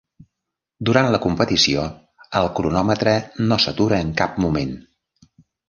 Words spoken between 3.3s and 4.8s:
no s'atura en cap moment.